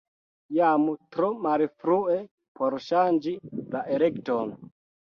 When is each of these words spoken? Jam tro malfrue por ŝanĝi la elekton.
Jam 0.59 0.87
tro 1.17 1.29
malfrue 1.43 2.17
por 2.61 2.81
ŝanĝi 2.89 3.39
la 3.63 3.87
elekton. 3.99 4.61